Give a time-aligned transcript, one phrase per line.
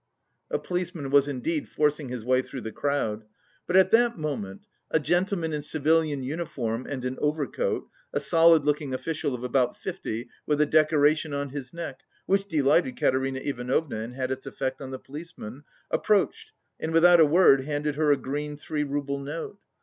[0.49, 3.23] A policeman was indeed forcing his way through the crowd.
[3.67, 8.95] But at that moment a gentleman in civilian uniform and an overcoat a solid looking
[8.95, 14.15] official of about fifty with a decoration on his neck (which delighted Katerina Ivanovna and
[14.15, 18.57] had its effect on the policeman) approached and without a word handed her a green
[18.57, 19.59] three rouble note.